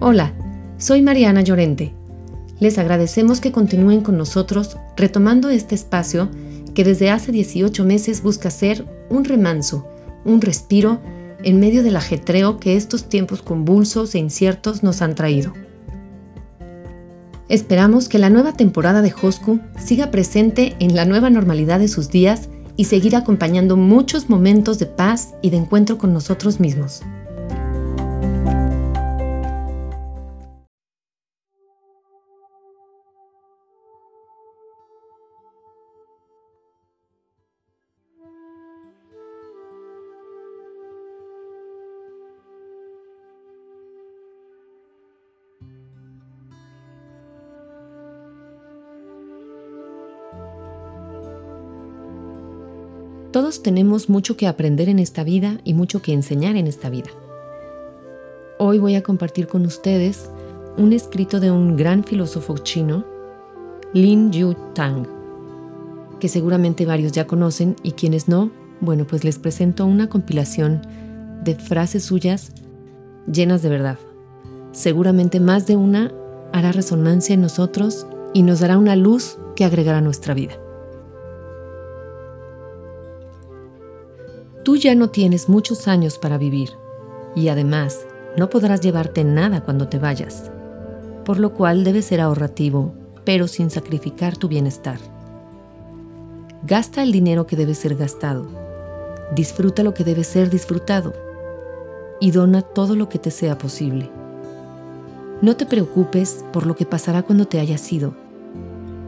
[0.00, 0.32] Hola,
[0.76, 1.92] soy Mariana Llorente.
[2.60, 6.28] Les agradecemos que continúen con nosotros retomando este espacio
[6.72, 9.88] que desde hace 18 meses busca ser un remanso,
[10.24, 11.00] un respiro
[11.42, 15.52] en medio del ajetreo que estos tiempos convulsos e inciertos nos han traído.
[17.48, 22.08] Esperamos que la nueva temporada de Hosku siga presente en la nueva normalidad de sus
[22.08, 27.02] días y seguir acompañando muchos momentos de paz y de encuentro con nosotros mismos.
[53.32, 57.10] Todos tenemos mucho que aprender en esta vida y mucho que enseñar en esta vida.
[58.58, 60.30] Hoy voy a compartir con ustedes
[60.78, 63.04] un escrito de un gran filósofo chino,
[63.92, 65.06] Lin Yu Tang,
[66.18, 70.80] que seguramente varios ya conocen y quienes no, bueno, pues les presento una compilación
[71.44, 72.52] de frases suyas
[73.30, 73.98] llenas de verdad.
[74.72, 76.12] Seguramente más de una
[76.54, 80.54] hará resonancia en nosotros y nos dará una luz que agregará a nuestra vida.
[84.68, 86.72] Tú ya no tienes muchos años para vivir
[87.34, 88.04] y además
[88.36, 90.50] no podrás llevarte nada cuando te vayas,
[91.24, 92.92] por lo cual debes ser ahorrativo,
[93.24, 94.98] pero sin sacrificar tu bienestar.
[96.64, 98.46] Gasta el dinero que debe ser gastado,
[99.34, 101.14] disfruta lo que debe ser disfrutado
[102.20, 104.10] y dona todo lo que te sea posible.
[105.40, 108.14] No te preocupes por lo que pasará cuando te hayas ido,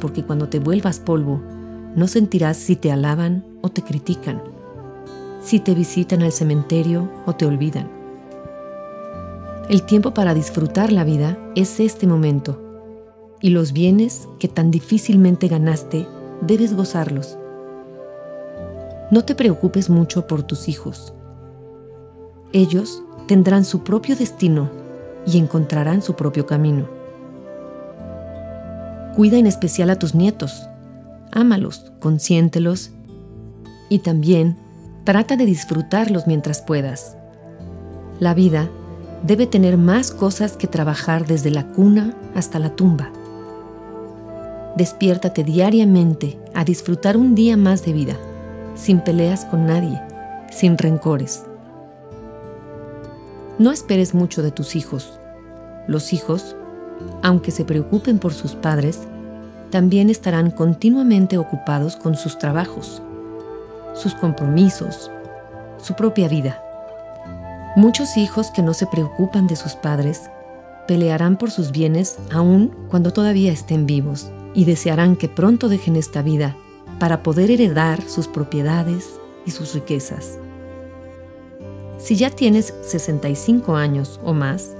[0.00, 1.40] porque cuando te vuelvas polvo,
[1.94, 4.54] no sentirás si te alaban o te critican
[5.40, 7.90] si te visitan al cementerio o te olvidan.
[9.68, 12.62] El tiempo para disfrutar la vida es este momento,
[13.40, 16.06] y los bienes que tan difícilmente ganaste
[16.40, 17.36] debes gozarlos.
[19.10, 21.12] No te preocupes mucho por tus hijos.
[22.52, 24.70] Ellos tendrán su propio destino
[25.26, 26.88] y encontrarán su propio camino.
[29.16, 30.68] Cuida en especial a tus nietos,
[31.32, 32.90] ámalos, consiéntelos
[33.88, 34.58] y también
[35.06, 37.16] Trata de disfrutarlos mientras puedas.
[38.18, 38.68] La vida
[39.22, 43.12] debe tener más cosas que trabajar desde la cuna hasta la tumba.
[44.76, 48.16] Despiértate diariamente a disfrutar un día más de vida,
[48.74, 50.02] sin peleas con nadie,
[50.50, 51.44] sin rencores.
[53.60, 55.20] No esperes mucho de tus hijos.
[55.86, 56.56] Los hijos,
[57.22, 59.06] aunque se preocupen por sus padres,
[59.70, 63.02] también estarán continuamente ocupados con sus trabajos
[63.96, 65.10] sus compromisos,
[65.78, 66.62] su propia vida.
[67.76, 70.30] Muchos hijos que no se preocupan de sus padres
[70.86, 76.22] pelearán por sus bienes aún cuando todavía estén vivos y desearán que pronto dejen esta
[76.22, 76.56] vida
[76.98, 80.38] para poder heredar sus propiedades y sus riquezas.
[81.98, 84.72] Si ya tienes 65 años o más,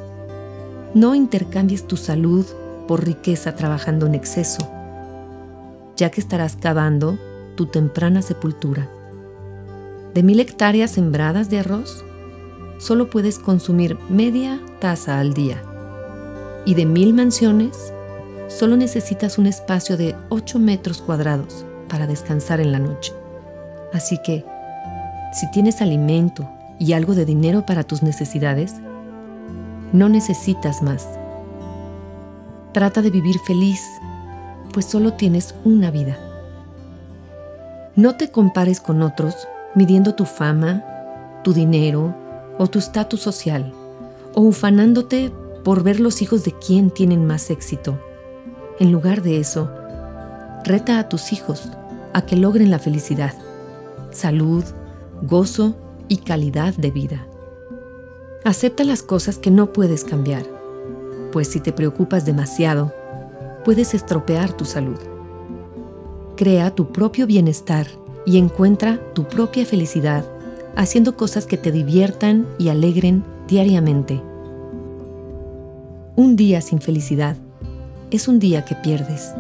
[0.95, 2.47] no intercambies tu salud
[2.87, 4.67] por riqueza trabajando en exceso,
[5.97, 7.19] ya que estarás cavando
[7.57, 8.89] tu temprana sepultura.
[10.17, 12.03] De mil hectáreas sembradas de arroz,
[12.79, 15.63] solo puedes consumir media taza al día.
[16.65, 17.93] Y de mil mansiones,
[18.49, 23.13] solo necesitas un espacio de 8 metros cuadrados para descansar en la noche.
[23.93, 24.43] Así que,
[25.35, 28.73] si tienes alimento y algo de dinero para tus necesidades,
[29.93, 31.07] no necesitas más.
[32.73, 33.83] Trata de vivir feliz,
[34.73, 36.17] pues solo tienes una vida.
[37.97, 40.83] No te compares con otros midiendo tu fama,
[41.45, 42.13] tu dinero
[42.59, 43.73] o tu estatus social,
[44.35, 45.31] o ufanándote
[45.63, 48.01] por ver los hijos de quién tienen más éxito.
[48.81, 49.71] En lugar de eso,
[50.65, 51.71] reta a tus hijos
[52.15, 53.35] a que logren la felicidad,
[54.11, 54.65] salud,
[55.23, 55.77] gozo
[56.09, 57.27] y calidad de vida.
[58.45, 60.45] Acepta las cosas que no puedes cambiar,
[61.33, 62.95] pues si te preocupas demasiado,
[63.65, 64.99] puedes estropear tu salud.
[66.37, 67.87] Crea tu propio bienestar
[68.27, 70.25] y encuentra tu propia felicidad
[70.77, 74.21] haciendo cosas que te diviertan y alegren diariamente.
[76.17, 77.37] Un día sin felicidad
[78.11, 79.33] es un día que pierdes.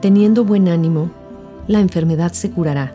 [0.00, 1.10] Teniendo buen ánimo,
[1.68, 2.94] la enfermedad se curará.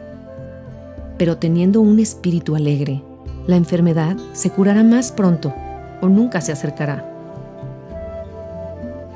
[1.17, 3.01] Pero teniendo un espíritu alegre,
[3.47, 5.53] la enfermedad se curará más pronto
[6.01, 7.09] o nunca se acercará.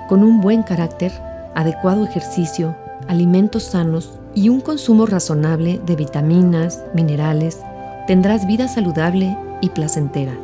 [0.08, 1.12] Con un buen carácter,
[1.56, 2.76] adecuado ejercicio,
[3.08, 7.60] alimentos sanos y un consumo razonable de vitaminas, minerales,
[8.06, 10.38] tendrás vida saludable y placentera.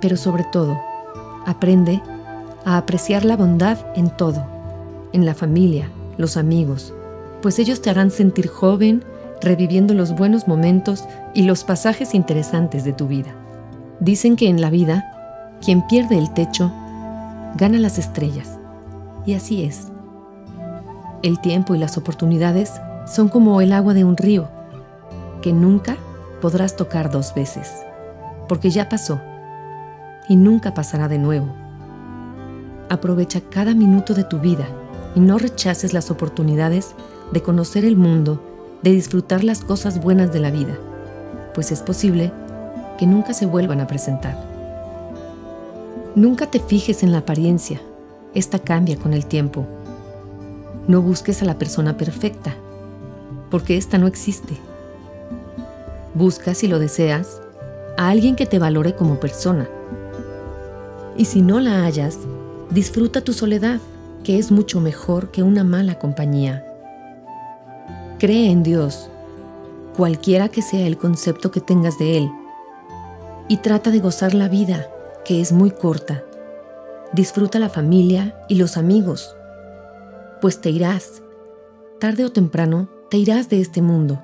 [0.00, 0.76] Pero sobre todo,
[1.44, 2.00] Aprende
[2.64, 4.46] a apreciar la bondad en todo,
[5.12, 6.94] en la familia, los amigos,
[7.40, 9.02] pues ellos te harán sentir joven,
[9.40, 11.04] reviviendo los buenos momentos
[11.34, 13.34] y los pasajes interesantes de tu vida.
[13.98, 16.72] Dicen que en la vida, quien pierde el techo,
[17.56, 18.58] gana las estrellas.
[19.26, 19.91] Y así es.
[21.22, 22.72] El tiempo y las oportunidades
[23.06, 24.48] son como el agua de un río,
[25.40, 25.96] que nunca
[26.40, 27.70] podrás tocar dos veces,
[28.48, 29.20] porque ya pasó
[30.28, 31.46] y nunca pasará de nuevo.
[32.88, 34.66] Aprovecha cada minuto de tu vida
[35.14, 36.96] y no rechaces las oportunidades
[37.32, 38.42] de conocer el mundo,
[38.82, 40.76] de disfrutar las cosas buenas de la vida,
[41.54, 42.32] pues es posible
[42.98, 44.36] que nunca se vuelvan a presentar.
[46.16, 47.80] Nunca te fijes en la apariencia,
[48.34, 49.66] esta cambia con el tiempo.
[50.88, 52.54] No busques a la persona perfecta,
[53.50, 54.56] porque esta no existe.
[56.14, 57.40] Busca, si lo deseas,
[57.96, 59.68] a alguien que te valore como persona.
[61.16, 62.18] Y si no la hallas,
[62.70, 63.78] disfruta tu soledad,
[64.24, 66.64] que es mucho mejor que una mala compañía.
[68.18, 69.08] Cree en Dios,
[69.96, 72.30] cualquiera que sea el concepto que tengas de Él,
[73.48, 74.88] y trata de gozar la vida,
[75.24, 76.22] que es muy corta.
[77.12, 79.36] Disfruta la familia y los amigos,
[80.42, 81.22] pues te irás.
[82.00, 84.20] Tarde o temprano te irás de este mundo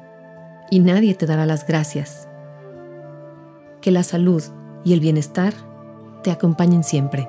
[0.69, 2.29] y nadie te dará las gracias.
[3.81, 4.43] Que la salud
[4.85, 5.55] y el bienestar
[6.25, 7.29] te acompañen siempre.